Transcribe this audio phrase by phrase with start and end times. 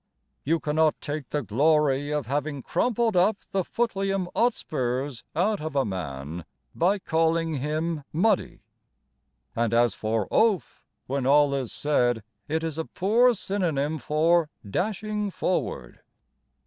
[0.43, 5.85] You cannot take the glory of having crumpled up the Footleum Otspurs out of a
[5.85, 6.43] man
[6.73, 8.63] By calling him Muddy;
[9.55, 15.29] And as for Oaf, When all is said It is a poor synonym for "dashing
[15.29, 15.99] forward."